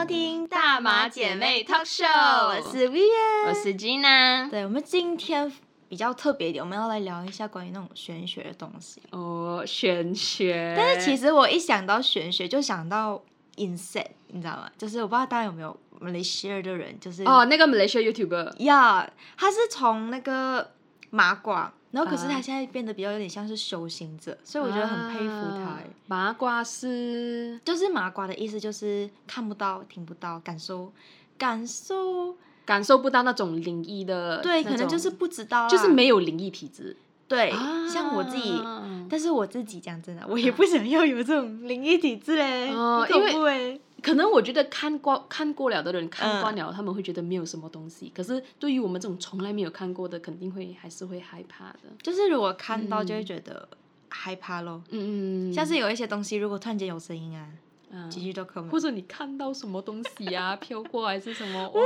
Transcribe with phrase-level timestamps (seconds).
[0.00, 4.48] 收听大马姐妹 Talk Show 我是 Vian，我是 Gina。
[4.48, 5.52] 对，我们今天
[5.90, 9.02] 比较特别一点，我们要来聊一下关于那种玄学的东西。
[9.10, 10.74] 哦，玄学。
[10.74, 13.22] 但是其实我一想到玄学，就想到
[13.56, 14.70] insect，你知道吗？
[14.78, 19.06] 就是我不知道大家有没有 Malaysia 的人，就是哦，那个 Malaysia YouTuber，呀
[19.36, 20.70] 他是从那个
[21.10, 25.78] 麻瓜，然后可是啊他现在变得比较有点像是修行者，所以我觉得很佩服他。
[26.06, 30.92] 麻瓜是就是麻瓜的意思，就是看不到、听不到、感受、
[31.36, 36.96] 感受，感受不到那种灵异的，对，可能就是不知道啦，就是没有灵异体质。
[37.28, 38.60] 对，啊像我自己，
[39.08, 43.78] 但是我自己讲真的，我也不想要有这种灵异体质嘞，哦很恐怖哎。
[44.02, 48.10] 可能我觉得看过看过了的人看惯嗯了，他们会觉得没有什么东西。
[48.14, 51.78] 可是对于我们这种从来没有看过的，肯定会还是会害怕的。
[52.02, 53.68] 就是如果看到就会觉得
[54.08, 54.82] 害怕咯。
[54.90, 57.46] 嗯嗯，像是有一些东西，如果突然间有声音啊，
[57.92, 58.64] 嗯都可以。
[58.68, 61.80] 或者你看到什么东西啊 飘过还是什么， 哇，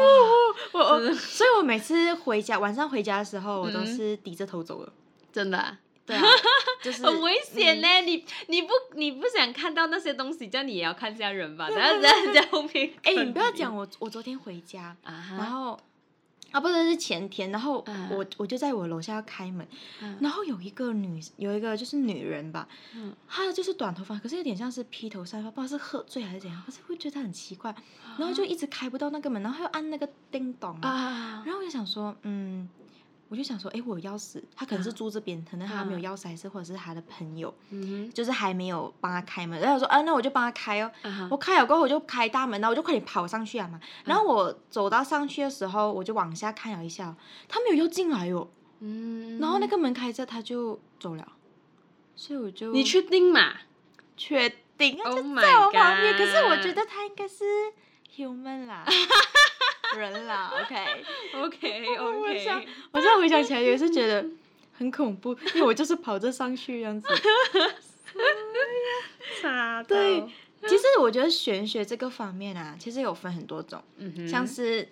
[0.72, 4.92] 我我，所以我每次回家晚上回家的时候，我都嗯是低着头走的。
[5.32, 5.78] 真的、啊。
[6.06, 6.22] 对啊，
[6.84, 12.92] 就是很危险呢、你你不你不想看到那些东西，叫你也要看下人吧，然后人家后面。
[13.02, 15.80] 哎、你不要讲我，我昨天回家，然后
[16.50, 19.66] 啊，不是是前天，然后嗯我我就在我楼下要开门，
[20.02, 27.74] 嗯然后有一个女有一个就是女人吧，嗯她就是短头发，可是有点像是披头散发，不知道是喝醉还是怎样，可是会觉得很奇怪，
[28.18, 32.68] 然后就一直开不到那个门，然后又按那个叮咚嘛，啊，然后我就想说，嗯。
[33.28, 39.58] 我就想说，哎，我有钥匙，他可能是住这边，可能他没有钥匙，还是或者是他的朋友，嗯就是还没有帮他开门。
[39.60, 40.90] 然后我说，啊，那我就帮他开哦。
[41.30, 43.80] 我开了过后，我就开大门，然后我就快点跑上去啊嘛。
[44.04, 47.16] 然后我走到上去的时候，我就往下看了一下，
[47.48, 48.48] 他没有要进来哦。
[48.80, 51.26] 嗯，然后那个门开着，他就走了，
[52.14, 53.54] 所以我就你确定嘛
[54.16, 56.18] 确定，他就？Oh 在我旁边。
[56.18, 57.44] 可是我觉得他应该是
[58.14, 58.84] human 啦，
[59.98, 61.04] 人啦，OK。
[61.42, 64.26] OK OK，我现在回想起来也是觉得
[64.72, 67.08] 很恐怖，因为我就是跑着上去这样子。
[69.42, 70.22] 傻对，
[70.66, 73.82] 其实我觉得玄学这个方面啊，其实有分很多种。
[73.96, 74.88] 嗯，像是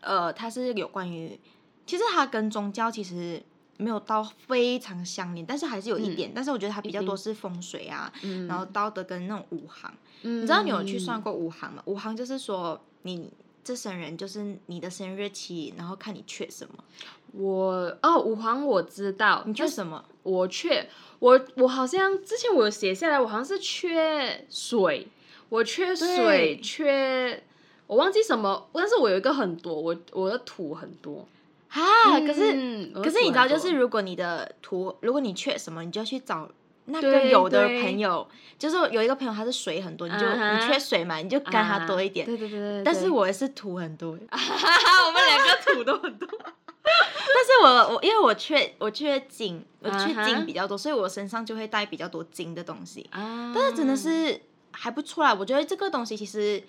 [0.00, 1.38] 呃，它是有关于，
[1.86, 3.42] 其实它跟宗教其实
[3.78, 6.32] 没有到非常相连，但是还是有一点。
[6.34, 9.90] 但是我觉得它比较多是风水啊，嗯，然后道德跟那种五行。
[10.22, 11.82] 你你知道你有去算过五行吗？
[11.86, 13.32] 五行就是说你
[13.62, 16.84] 这生人就是你的生日期，然后看你缺什么，
[17.32, 20.04] 我哦，五黄我知道，你缺什么？
[20.22, 20.88] 我缺
[21.18, 25.08] 我我好像之前我有写下来，我好像是缺水，
[25.48, 27.42] 我缺水，缺
[27.86, 31.26] 我忘记什么，但是我有一个很多，我我的土很多。
[31.68, 36.50] 啊，可是、嗯可是你知道，就是如果你的图，如果你缺什么，你就要去找
[36.90, 38.26] 那个有的朋友，
[38.58, 42.26] 就是有一个朋友他是水很多，你就、你缺水嘛，你就干他多一点。
[42.26, 42.82] 啊对对对对对。
[42.84, 46.28] 但是我也是土很多， 但我们两个土都很多。
[46.82, 53.06] 但是我我因为我缺我缺金，我缺金比较多，所以我身上就会带比较多金的东西。
[53.10, 54.40] 啊但是真的是
[54.72, 56.62] 还不错啦，我觉得这个东西其实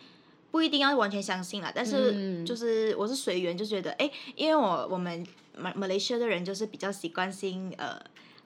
[0.52, 5.26] 不一定要完全相信啦，但是嗯就是我是随缘，就觉得哎，因为我我们
[5.58, 7.98] 马马来西亚的人就是比较习惯性呃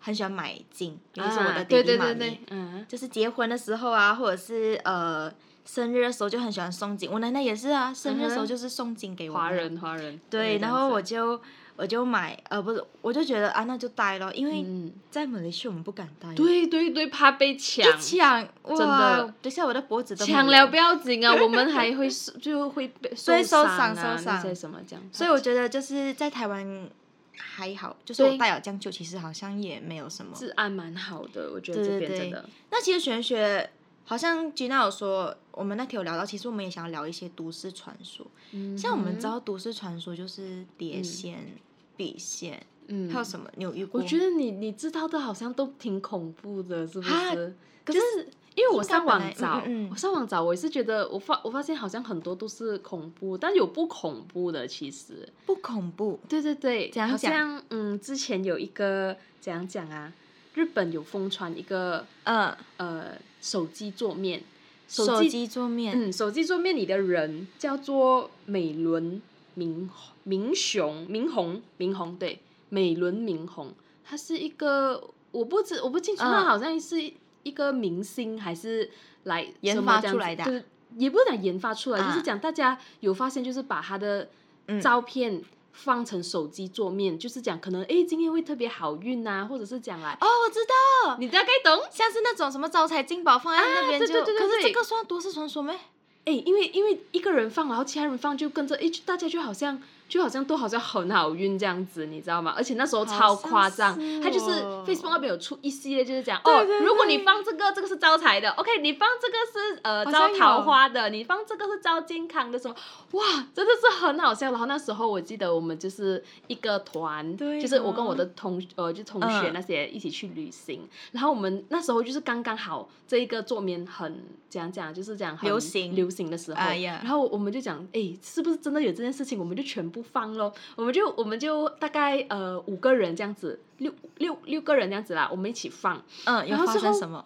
[0.06, 5.34] 很喜欢买金，尤其是我的弟弟妈咪，对对对，嗯，就是结婚的时候啊，或者是呃
[5.66, 10.20] 生日的时候就很喜欢送金，我奶奶也是啊，生日的时候就是送金给我华人华人。
[10.30, 11.42] 对，然后我就
[11.76, 17.84] 我就买，呃，不是，我就觉得啊，那就戴咯，因为嗯，在马来西亚我们不敢戴，，对对对，怕被抢。
[17.84, 25.04] 一抢，哇，真的等下我的脖子都抢了了不要紧啊，我们还会受就会被 对受伤啊伤受伤那些什么这样。
[25.12, 26.88] 所以我觉得就是在台湾
[27.38, 30.36] 还好，就是我对戴了这样久，其实好像也没有什么。
[30.36, 32.50] 治安蛮好的，我觉得这边真的。
[32.72, 33.70] 那其实玄学，
[34.04, 38.26] 好像 Gina 有说，我们那天有聊到，其实我们也想要聊一些都市传说。
[38.52, 41.54] 嗯像我们知道都市传说就是碟仙、
[41.98, 43.50] 笔仙，嗯还有什么？
[43.56, 44.02] 你有遇过？
[44.02, 47.56] 我觉得你你知道的好像都挺恐怖的，是不哈是？
[47.84, 49.90] 可就是因为我上网找，嗯嗯嗯。
[49.92, 55.28] 我上网找，我也是觉得我发我发现好像很多都是恐怖，但有不恐怖的其实。
[55.46, 60.12] 不恐怖，对对对，好像嗯，之前有一个怎样讲啊？
[60.54, 64.42] 日本有疯传一个嗯，呃手机桌面，
[64.88, 69.22] 手机机桌面，嗯，手机桌面里的人叫做美轮
[69.56, 69.90] 明
[70.24, 72.40] 明雄明宏明宏，对，
[72.70, 73.74] 美轮明宏，
[74.06, 76.32] 他是一个我不知我不清楚，嗯。
[76.32, 77.12] 他好像是
[77.46, 78.92] 一个明星还是
[79.24, 80.66] 来研发出来的就是，
[80.98, 84.28] 也不是讲研发出来，就是啊讲大家有发现，就是把他的
[84.68, 84.82] 嗯。
[84.82, 85.42] 照片。
[85.78, 90.62] 放成手机桌面，就是讲可能哎今天会特别好运呐、或者是讲来，哦，我知
[91.06, 95.78] 道，你大概懂，像是那种什么招财进宝放在那边就，啊对对对对可是这个算都市传说没？
[96.26, 99.82] 哎，因为因为一个人放，然后其他人放，就跟着，哎，大家就好像。
[100.08, 102.54] 就好像都好像很好运这样子，你知道吗？
[102.56, 103.92] 而且那时候超夸张，
[104.22, 112.76] 他就是 Facebook 那边有出一系列，就是讲哦，如果你放这个，这个是招财的；，OK，你放这个是呃招桃花的，你放这个是招健康的，什么？
[113.14, 114.52] 哇，真的是很好笑。
[114.52, 129.40] 然后那时候我记得我们就是一个团，就是我跟我的同呃就同学那些一起去旅行，然后我们那时候就是刚刚好这一个桌面很讲讲就是讲流行流行的时候，然后我们就讲，哎，是不是真的有这件事情？
[129.40, 129.86] 我们就全。
[129.96, 136.04] 部放咯，我们就我们就大概呃五个人这样子，六六六个人这样子啦，我们一起放。
[136.26, 137.24] 嗯，有发生什么？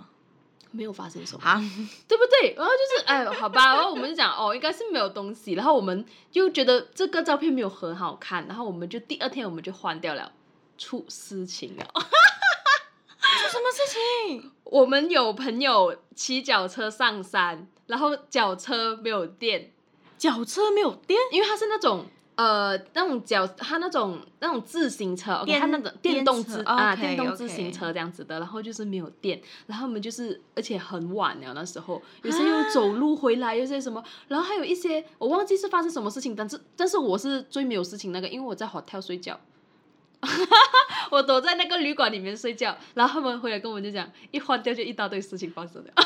[0.69, 1.41] 没有发生什么，
[2.07, 2.53] 对不对？
[2.55, 5.53] 然后就是哎，好吧，然后我们就讲哦，应该是没有东西。
[5.53, 10.31] 然后我们就觉得这个照片没有很好看，然后我们就第二天我们就换掉了，
[10.77, 11.87] 出事情了。
[13.49, 13.81] 出什么事
[14.29, 14.51] 情？
[14.63, 19.71] 我们有朋友骑脚车上山，然后脚车没有电，
[20.17, 22.05] 脚车没有电，因为它是那种。
[22.35, 39.37] 呃，那种脚，它那种那种自行车，OK，他那种电动自啊，电动自行车这样子的，然后就是没有电，然后我们就是，而且很晚了那时候，有些又走路回来，有些什么，然后还有一些我忘记是发生什么事情，但是但是我是最没有事情那个，因为我在 hotel 睡觉，
[41.09, 45.91] 我躲在那个旅馆里面睡觉，然后他们回来跟我们就讲，一换掉就一大堆事情发生了。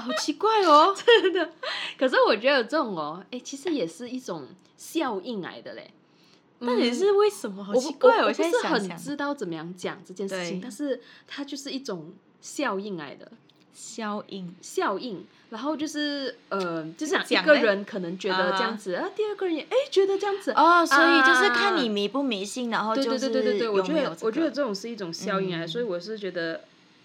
[0.00, 1.52] 好奇怪哦，真的。
[1.98, 5.92] 可是我觉得这种哦，哎，其实也是一种效应来的嘞。
[6.60, 7.64] 到底是为什么？
[7.64, 13.32] 好奇怪，我不是很知道怎么样讲这件事情，但是它就是一种效应来的。
[13.74, 15.24] 效应，效应。
[15.50, 20.50] 然后就是呃，就是一个人可能觉得这样子，啊，第二个人也哎觉得这样子。
[20.52, 26.62] 哦，所以就是看你迷不迷信，然后就是对对对对对，我觉得我觉得这种是一种效应啊，所以我是觉得，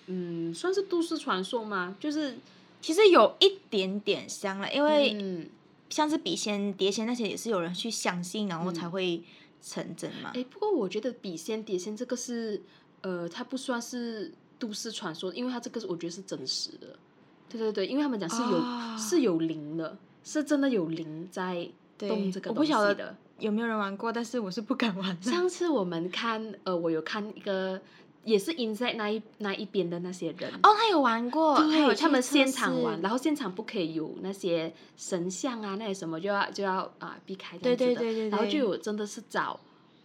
[0.07, 1.95] 嗯，算是都市传说吗？
[1.99, 2.37] 就是。
[2.79, 5.49] 其实有一点点像了，因为
[5.89, 9.23] 像是笔仙、碟仙那些也是有人去相信，然后才会
[9.63, 10.31] 成真嘛。
[10.35, 12.61] 哎，不过我觉得笔仙、碟仙这个是，
[13.01, 16.87] 呃，它不算是都市传说，因为它这个我觉得是真实的。
[17.49, 23.15] 对对对，因为他们讲是有是有灵的，是真的有灵在动这个东西的。
[23.39, 24.11] 有没有人玩过？
[24.11, 25.15] 但是我是不敢玩。
[25.21, 27.79] 上次我们看，呃，我有看一个。
[28.23, 39.57] 也是 inside 那一那一边的那些人哦，他有玩过，对，他们现场玩，然后现场不可以有那些神像啊，那些什么就要就要啊避开这样子的，然后就有真的是找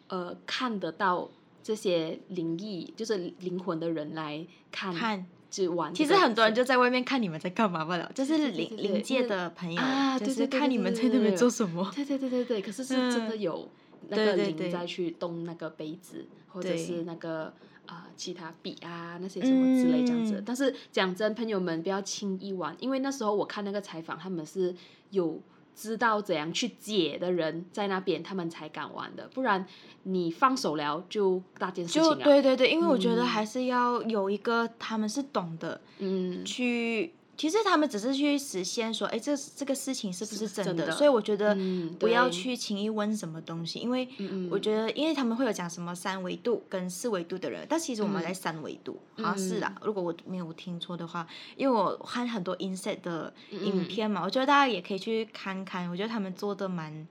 [0.07, 1.29] 呃看得到
[1.63, 5.95] 这些灵异就是灵魂的人来看看就玩。
[5.95, 11.91] 其实很多人就在外面看你们在干嘛不了，就是灵灵界的朋友啊，就是看你们在那边做什么。
[11.95, 13.69] 对对对对对，可是是真的有
[14.09, 17.53] 那个灵在去动那个杯子，或者是那个。
[17.85, 24.73] 啊，其他笔啊，那些什么之类这样子，但是讲真，朋友们不要轻易玩，因为那时候我看那个采访，他们是
[25.11, 25.43] 有
[25.75, 29.67] 知道怎样去解的人在那边，他们才敢玩的，不然
[30.05, 32.21] 你放手了就大件事情啊。
[32.23, 37.15] 对对对，因为我觉得还是要有一个他们是懂的，嗯，去。
[37.43, 40.93] 其实他们只是去实现说，哎，这这个事情是不是真的？
[40.93, 41.59] 所以我觉得
[41.99, 44.09] 不要去轻易问什么东西，因为
[44.49, 57.09] 我觉得，因为他们会有讲什么三维度跟四维度的人，但其实我们在三维度，好像是啊，如果我没有听错的话，因为我看很多 insert 的影片嘛，我觉得大家也可以去看看，我觉得他们做的蛮，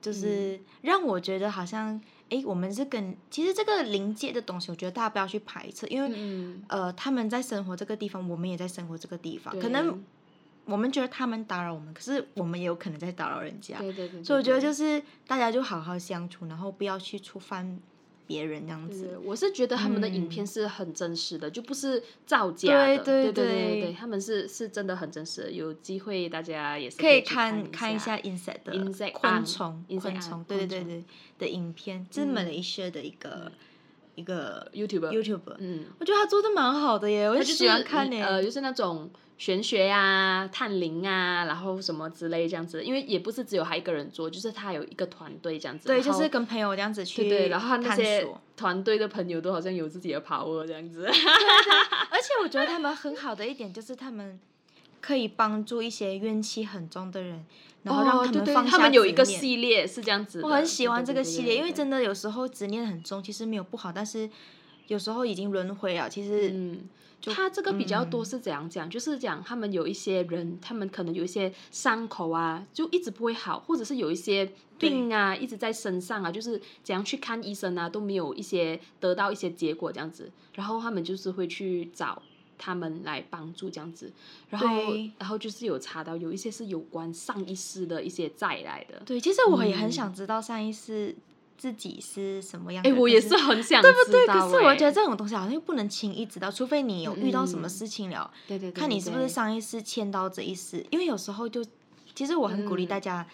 [0.00, 2.00] 就是让我觉得好像。
[2.30, 10.02] 哎，我们是跟其实这个临界的东西，我觉得大家不要去排斥，因为呃，他们在生活这个地方，我们也在生活这个地方，可能
[10.64, 17.78] 我们觉得他们打扰我们，可是我们也有可能在打扰人家，对对对，所以我觉得就是大家就好好相处，然后不要去触犯。
[18.26, 22.98] 别人这样子，我是觉得他们的影片是很真实的，就不是造假的。
[22.98, 25.50] 对对对对对，他们是是真的很真实的。
[25.50, 31.04] 有机会大家也是可以看看一下 insect 的昆虫昆虫，对对对对。
[31.38, 33.50] 的影片，这是 Malaysia 的一个
[34.14, 39.10] 一个 YouTube YouTube，嗯，我觉得他做的蛮好的耶，我就喜欢看耶，呃，就是那种。
[39.36, 45.88] 玄学呀，探灵啊，然后什么之类这样子，因为也不是只有他一个人做，就是他有一个团队这样子。
[45.88, 48.26] 对，就是跟朋友这样子去对，然后他那些
[48.56, 51.06] 团队的朋友都好像有自己的 power 这样子。
[51.06, 51.12] 而
[52.20, 54.38] 且我觉得他们很好的一点就是他们
[55.00, 57.44] 可以帮助一些怨气很重的人，
[57.82, 60.40] 然后让他们放下他们有一个系列是这样子。
[60.42, 64.30] 我很喜欢这个系列，因为真的有时候执念很重，其实没有不好，但是
[64.86, 66.88] 有时候已经轮回了，其实嗯。
[67.26, 68.90] 他这个比较多是怎样讲？
[68.90, 80.30] 就是讲他们有一些人，他们可能有一些伤口啊，就一直不会好，或者是有一些病啊，一直在身上啊，就是怎样去看医生啊，都没有一些得到一些结果这样子。
[80.52, 82.20] 然后他们就是会去找
[82.58, 84.12] 他们来帮助这样子，
[84.50, 84.68] 然后
[85.18, 89.00] 然后就是有查到有一些是有关上一世的一些债来的。
[89.06, 91.16] 对，其实我也很想知道上一世
[91.56, 92.84] 自己是什么样。
[92.84, 94.26] 哎，我也是很想，对不对？
[94.26, 100.84] 可是我觉得这种东西好像又不能轻易知道，除非你有遇到什么事情了，对对，看你是不是上一世欠到这一世。
[100.90, 101.64] 因为有时候就，
[102.14, 103.26] 其实我很鼓励大家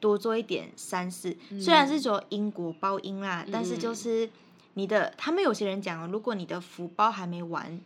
[0.00, 4.28] 多做一点善事，虽然是说因果报应啦，但是就是
[4.74, 7.80] 你的，他们有些人讲，如果你的福报还没完。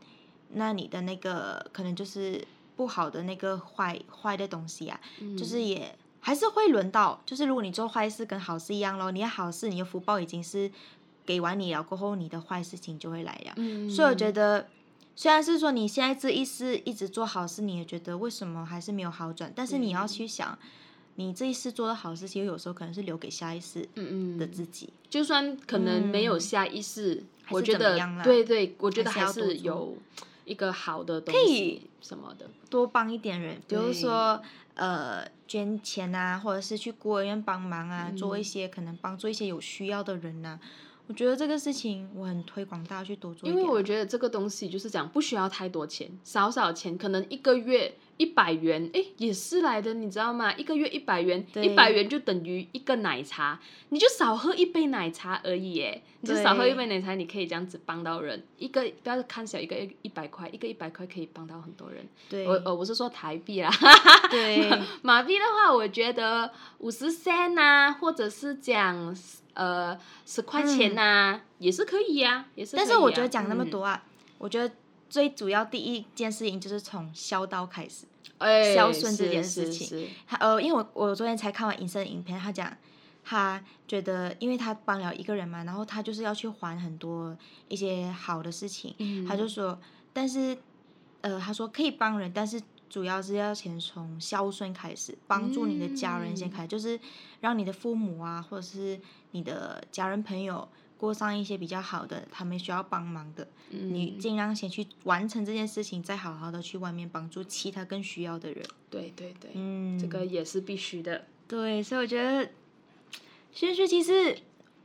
[0.50, 2.40] 那你的那个可能就是
[2.76, 4.98] 不好的那个坏坏的东西啊，
[5.36, 5.92] 就是也
[6.26, 10.68] 还是会轮到，就是如果你做坏事跟好事一样咯，你的好事你的福报已经是
[11.25, 13.54] 给完你了过后，你的坏事情就会来了。
[13.88, 14.66] 所以我觉得，
[15.14, 20.59] 虽然是说你现在这一世一直做好事，你也觉得为什么还是没有好转，但是你要去想，
[21.14, 23.88] 你这一世做的好事，其实有时候可能是留给下一世
[24.37, 29.97] 的自己，就算可能没有下一世，我觉得对对，我觉得还是有。
[30.46, 34.40] 一个好的东西什么的，多帮一点人，比如说
[34.74, 40.58] 呃捐钱啊，或者是去孤儿院帮忙啊，做一些可能帮助一些有需要的人呐。
[41.08, 43.48] 我觉得这个事情我很推广大家去多做。
[43.48, 47.94] 因为我觉得这个东西就是讲不需要太多钱，少少钱，可能一个月。
[48.16, 50.52] 一百元，哎，也是来的，你知道吗？
[50.54, 58.42] 一个月一百元，一百元就等于一个奶茶，你就少喝一杯奶茶而已，哎，你就少喝一杯奶茶，你可以这样子帮到人。
[58.56, 62.06] 一个不要看小，一个一百块，一个一百块可以帮到很多人。
[62.28, 63.70] 对，我呃我是说台币啦。
[64.30, 64.70] 对，
[65.02, 69.14] 马币的话，我觉得五十 cent 呐，或者是讲
[69.52, 72.76] 呃十块钱呐，也是可以呀，也是。
[72.76, 74.02] 但是我觉得讲那么多啊，
[74.38, 74.75] 我觉得。
[75.08, 78.06] 最主要第一件事情就是从孝道开始，
[78.75, 80.08] 孝顺这件事情。
[80.26, 82.76] 他呃，因为我我昨天才看完影生的影片，他讲
[83.25, 87.36] 他觉得，因为他帮了一个人嘛，然后他就是要去还很多
[87.68, 88.94] 一些好的事情。
[89.26, 89.78] 他就说，
[90.12, 90.56] 但是
[91.20, 92.60] 呃，他说可以帮人，但是
[92.90, 96.98] 主要是要先从孝顺开始，帮助你的家人先开，就是
[97.40, 100.68] 让你的父母啊，或者是你的家人朋友。
[100.98, 108.64] 过上一些比较好的，他们需要帮忙的，你尽量先去完成这件事情，再好好的去外面帮助其他更需要的人。
[108.88, 111.26] 对对对，嗯，这个也是必须的。
[111.46, 112.50] 对，所以我觉得，
[113.52, 114.36] 轩轩其实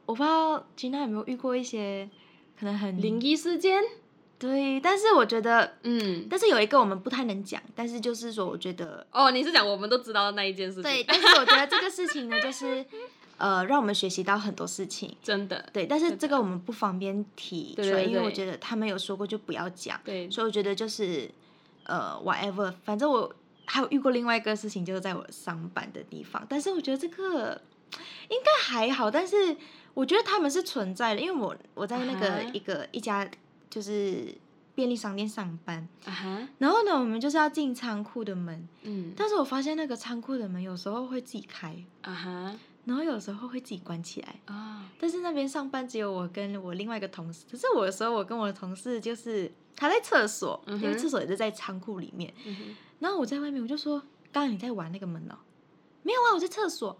[0.05, 2.09] 我不知道金娜有没有遇过一些
[2.59, 3.81] 可能很灵异事件。
[4.37, 10.83] 对，但是我觉得，嗯，但是有一个我们不太能讲，但是就是说，我觉得，哦，你是讲我们都知道的那一件事情。
[10.83, 12.85] 对，但是我觉得这个事情呢，就是。
[13.41, 15.67] 呃，让我们学习到很多事情，真的。
[15.73, 19.99] 对，但是这个我们不方便提出来，因为我觉得他们有说过就不要讲。
[20.05, 20.29] 对。
[20.29, 21.27] 所以我觉得就是，
[21.85, 23.33] 呃，whatever，反正我
[23.65, 26.45] 还有遇过另外一个事情，就是在我上班的地方。
[26.47, 27.59] 但是我觉得这个
[28.29, 29.57] 应该还好，但是
[29.95, 33.27] 我觉得他们是存在的，因为我我在那个一个一家
[33.71, 34.35] 就是
[34.75, 35.87] 便利商店上班。
[36.59, 38.67] 然后呢，我们就是要进仓库的门。
[38.83, 39.13] 嗯。
[39.17, 41.75] 但是我发现那个仓库的门有时候会自己开。
[42.03, 42.55] 啊哈。
[42.85, 47.45] 然后有时候会自己关起来啊，但是那边上班只有我跟我另外一个同事。
[47.51, 52.33] 可是我有时候我跟我的同事就是他在厕所，因为厕所也是在仓库里面。
[52.99, 53.99] 然后我在外面，我就说
[54.31, 55.37] ：“刚刚你在玩那个门哦
[56.03, 56.89] ？”“没有啊，我在厕所。”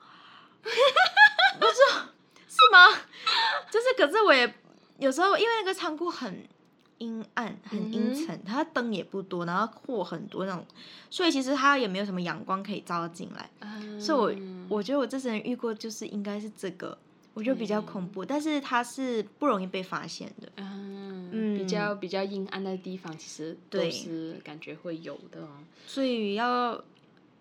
[0.64, 2.10] 我说
[2.48, 3.02] ：“是吗？”
[3.72, 4.54] 就是，可是我也
[5.00, 6.48] 有时候因为那个仓库很。
[7.02, 10.64] 阴暗很阴沉，它灯也不多，然后货很多那种，
[11.10, 13.50] 所以其实它也没有什么阳光可以照进来。
[14.00, 14.40] 所以，
[14.70, 16.96] 我我觉得我这次遇过就是应该是这个，
[17.34, 20.52] 我觉得比较恐怖，但是它是不容易被发现的。
[20.58, 25.48] 嗯，比较比较阴暗的地方，其实都是感觉会有的。
[25.88, 26.80] 所以要，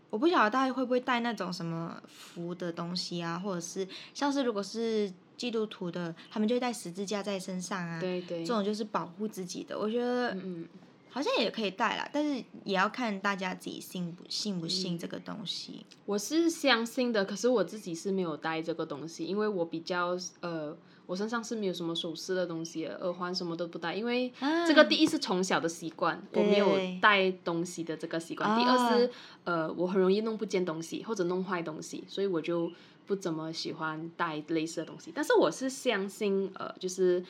[0.08, 5.12] 我不晓得大家会不会带那种什么符的东西啊，或者是像是如果是。
[5.40, 9.78] 基督徒的，他们就会带十字架在身上啊，对对，这种就是保护自己的。
[9.78, 10.68] 我觉得，嗯，
[11.08, 15.86] 好像也可以带啦，但是也要看大家自己信不信不信这个东西。
[16.04, 24.30] 我是相信的，可是我自己是没有带这个东西，因为我比较呃，我身上是没有什么首饰的东西，耳环什么都不带，因为
[24.68, 28.60] 这个第一是从小的习惯，我没有带东西的这个习惯。
[28.60, 29.10] 第二是
[29.44, 32.70] 呃，我很容易弄不见东西或者弄坏东西，所以我就。
[33.10, 37.20] 不怎么喜欢带类似的东西，但是我是相信，呃，就是，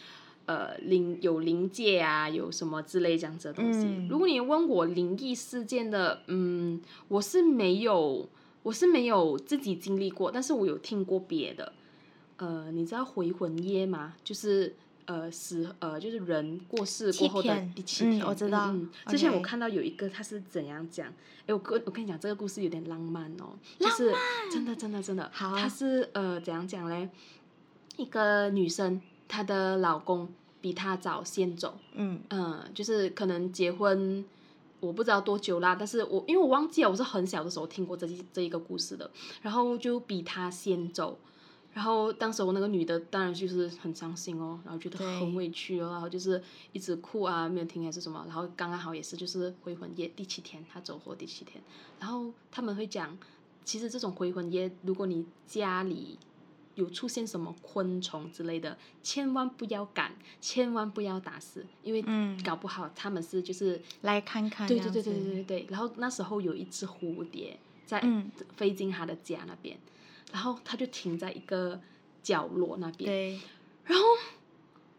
[0.45, 4.07] 呃，灵有灵界啊，有什么之类这样子的东西。
[4.07, 8.29] 如果你问我灵异事件的，嗯，我是没有，
[8.63, 11.73] 我是没有自己经历过，但是我有听过别的。
[12.37, 14.15] 呃，你知道回魂夜吗？
[14.23, 14.77] 就是。
[15.11, 18.73] 呃，死呃，就是人过世过后的第七天，我知道。
[19.09, 21.09] 之前我看到有一个他是怎样讲，
[21.47, 24.15] 哎，我跟我跟你讲，这个故事有点浪漫哦，就是
[24.53, 27.09] 真的真的真的，他是呃怎样讲嘞？
[27.97, 30.29] 一个女生，她的老公
[30.61, 34.25] 比她早先走，嗯嗯，就是可能结婚，
[34.79, 39.11] 我不知道多久啦，但是我因为我忘记了，我是很小的时候听过这这一个故事的，
[39.43, 41.19] 然后就比她先走。
[41.73, 51.63] 然后当时我那个女的当然就是很伤心哦，然后觉得很委屈哦，然后就是一直哭啊，没有听还是什么，然后刚刚好也是就是回魂夜第七天，她走后第七天，
[52.01, 53.17] 然后他们会讲，
[53.65, 56.19] 其实这种回魂夜，如果你家里
[56.75, 62.05] 有出现什么昆虫之类的，千万不要赶，千万不要打死，因为
[62.43, 68.03] 搞不好他们是就是来看看，对对对对对对对，然后那时候有一只蝴蝶在
[68.57, 69.79] 飞进他的家那边。
[70.33, 71.81] 然后他就停在一个
[72.23, 73.11] 角落那边，
[73.85, 74.05] 然后，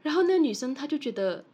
[0.01, 1.45] 然后那个女生她就觉得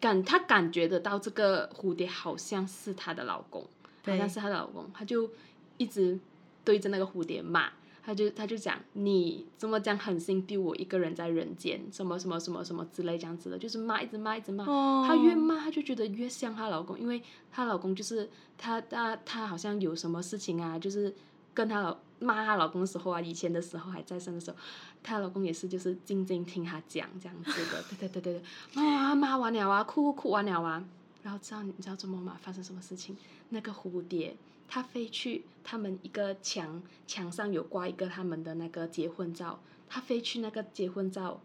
[0.00, 3.66] 感她感觉得到这个蝴蝶好像是她的老公，
[4.04, 5.28] 好像是她的老公，她就
[5.76, 6.18] 一直
[6.64, 7.68] 对着那个蝴蝶骂，
[8.02, 14.64] 她就她就讲你怎么这样狠心丢我一个人在人间，什么什么什么什么之类这样子的，就是骂一直骂一直骂，
[15.06, 21.12] 她越骂她就觉得越像她老公，因为她老公就是她她她好像有什么事情啊，就是
[21.52, 21.98] 跟她老。
[22.20, 24.56] 骂她老公的时候啊，以前的时候还在生的时候，
[25.02, 28.42] 她老公也是就是静静听她讲这样子的，对对对对
[28.74, 30.84] 对，啊骂完了啊，哭哭完了啊，
[31.22, 32.38] 然后知道你知道怎么吗？
[32.40, 33.16] 发生什么事情？
[33.50, 34.36] 那个蝴蝶
[34.68, 41.40] 它飞去他们一个墙墙上有挂一个他们的那个结婚照，它飞去那个结婚照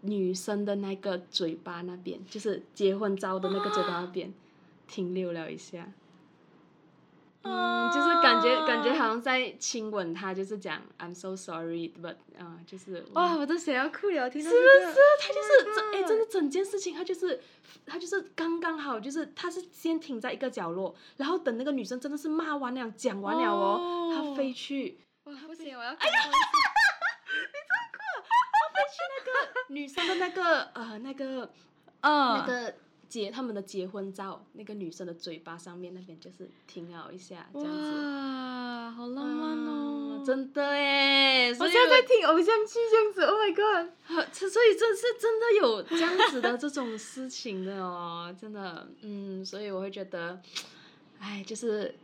[0.00, 4.32] 女生的那个嘴巴那边，就是结婚照的那个嘴巴那边
[4.86, 5.92] 停留了一下。
[7.42, 14.96] 嗯，就是感觉感觉好像在亲吻他，就是讲 I'm so sorry，but 啊，就是哇，我都想要哭了，听到是不是？
[15.20, 17.40] 他就是整哎，真的整件事情，他就是
[17.86, 26.30] 他就是刚刚好，就是他是先停在一个角落，然后等那个女生真的是骂完了、讲完了哦，他飞去，哇，不行，我要哎呀，你
[27.54, 27.98] 真酷，
[28.52, 31.50] 他飞去那个女生的那个呃那个
[32.00, 32.74] 呃那个。
[33.08, 37.80] 结他们的结婚照，那个女生的嘴巴上面那边就是停了一下，这样子。
[37.80, 40.22] 哇，好浪漫哦！
[40.24, 44.32] 真的哎，我现在在听偶像剧这样子，Oh my god！
[44.32, 50.40] 所以这是真的有这样子的这种事情的哦，真的，嗯，所以我会觉得，
[51.18, 51.94] 哎，就是。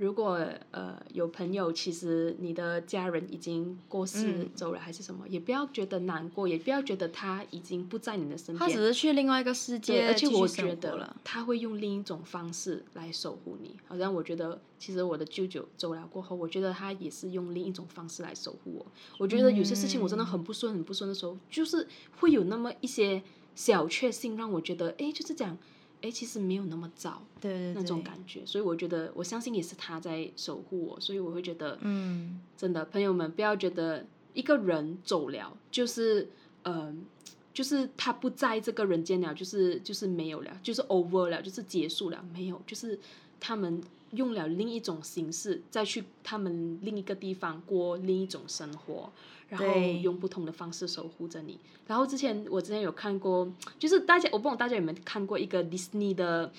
[0.00, 8.58] 如果呃有朋友，其实你的家人已经过世走了，还是什么，也不要觉得难过，也不要觉得他已经不在你的身边。
[8.58, 13.76] 他只是去另外一个世界，而且我觉得他会用另一种方式来守护你。
[13.86, 18.86] 好像我觉得，其实我的舅舅走了过后，我觉得他也是用另一种方式来守护我。
[19.18, 21.86] 我觉得有些事情我真的很不顺，很不顺的时候，就是
[22.20, 23.22] 会有那么一些
[23.54, 25.58] 小确幸，让我觉得，哎，就是这样。
[26.02, 36.28] 哎，其实没有那么糟，对对那种感觉，所以我觉得，我相信也是他在守护我，所以我会觉得，嗯，真的，朋友们不要觉得一个人走了，就是，
[36.64, 37.04] 嗯，
[37.52, 42.98] 就是他不在这个人间了，就是就是没有了，就是 over 了，就是结束了，没有，就是
[43.38, 49.10] 他们用了另一种形式再去他们另一个地方过另一种生活。
[49.50, 49.66] 然后
[50.00, 51.58] 用不同的方式守护着你。
[51.88, 56.52] 然后之前我之前有看过，就是大家我不懂大家有没有看过一个 Disney 的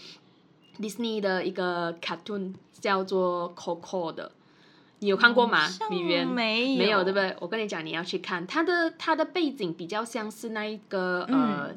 [0.77, 4.29] Disney 的一个 cartoon 叫做 Coco 的，
[4.99, 5.69] 你有看过吗？
[5.89, 7.33] 李渊没有，没有对不对？
[7.39, 11.73] 我跟你讲，你要去看，它的它的背景比较像是那一个呃。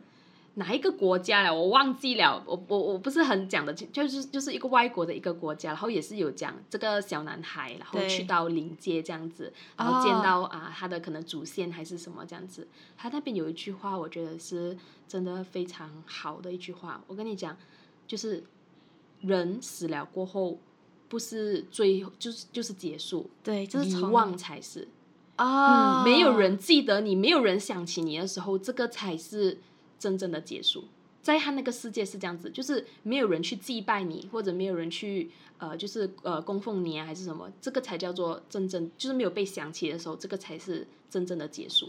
[0.56, 1.52] 哪一个国家了？
[1.52, 12.68] 我忘记了，我我我不是很讲的，就是就是一个外国的一个国家，然后也是有讲这个小男孩，然后去到临界这样子，然后见到啊他的可能祖先还是什么这样子。
[12.96, 17.02] 他那边有一句话，我觉得是真的非常好的一句话。
[17.08, 17.56] 我跟你讲，
[18.06, 18.44] 就是
[19.22, 20.60] 人死了过后，
[21.08, 24.86] 不是最就是就是结束，对，就是遗忘才是
[25.34, 29.58] 啊，没有人记得你，没有人想起你的时候，这个才是。
[30.04, 30.84] 真正的结束，
[31.22, 41.88] 在他那个世界是这样子，就是没有人去祭拜你，或者没有人去呃，就是呃供奉你啊，还是什么，这个才叫做真正，就是没有被想起的时候，这个才是真正的结束。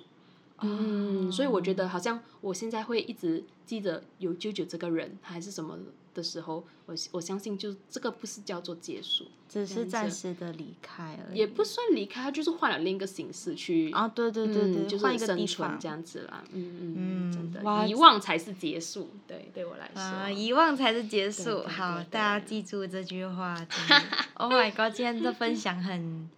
[0.62, 5.78] 嗯，所以我觉得好像我现在会一直记得有舅舅这个人，还是什么。
[6.16, 23.54] 的时候，我我相信就这个不是叫做结束，只是暂时的离开而已，也不算离开，他就是换了另一个形式去啊，对对对对，就是生存这样子啦，嗯嗯嗯，真的，遗忘才是结束，对对我来说，啊，遗忘才是结束，好，大家记住这句话。
[24.36, 26.30] Oh my god，今天的分享很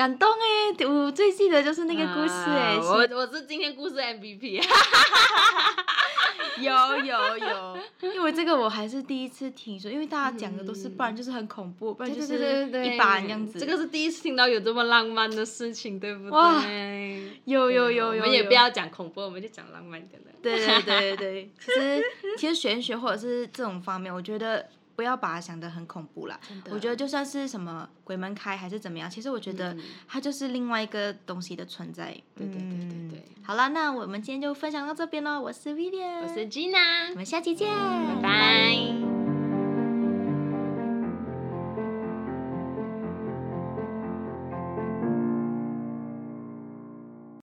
[0.00, 4.64] 感动哎，我最记得就是那个故事哎，我我是今天故事 MVP。
[6.58, 13.58] 有有有，因为这个我还是第一次听说，因为大家讲的都是，不然就是很恐怖，不然就是一般这样子。
[13.60, 17.32] 这个是第一次听到有这么浪漫的事情，对不对？
[17.44, 20.24] 有有有有，我们也不要讲恐怖，我们就讲浪漫的了。
[20.40, 22.02] 对对对对，其实
[22.38, 24.66] 其实玄学或者是这种方面，我觉得。
[25.00, 29.74] 不要把它想得很恐怖啦，我觉得就算是什么鬼门开还是怎么样，其实我觉得
[30.06, 32.12] 它就是另外一个东西的存在。
[32.36, 33.24] 对对对对对。
[33.42, 35.40] 好了，那我们今天就分享到这边喽。
[35.40, 39.19] 我是 Vivian，我是 Gina，我们下期见，拜拜。